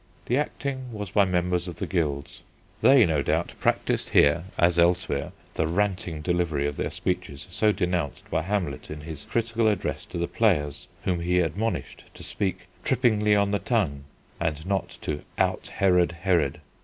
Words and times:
The 0.25 0.35
acting 0.35 0.91
was 0.91 1.11
by 1.11 1.25
members 1.25 1.67
of 1.67 1.75
the 1.75 1.85
guilds. 1.85 2.41
They, 2.81 3.05
no 3.05 3.21
doubt, 3.21 3.53
practised 3.59 4.09
here, 4.09 4.45
as 4.57 4.79
elsewhere, 4.79 5.31
the 5.53 5.67
ranting 5.67 6.23
delivery 6.23 6.65
of 6.65 6.75
their 6.75 6.89
speeches 6.89 7.45
so 7.51 7.71
denounced 7.71 8.27
by 8.31 8.41
Hamlet 8.41 8.89
in 8.89 9.01
his 9.01 9.25
critical 9.25 9.67
address 9.67 10.03
to 10.05 10.17
the 10.17 10.27
Players, 10.27 10.87
whom 11.03 11.19
he 11.19 11.39
admonished 11.39 12.05
to 12.15 12.23
speak 12.23 12.61
"trippingly 12.83 13.35
on 13.35 13.51
the 13.51 13.59
tongue" 13.59 14.05
and 14.39 14.65
not 14.65 14.89
to 15.01 15.21
"out 15.37 15.67
Herod 15.67 16.13
Herod." 16.13 16.61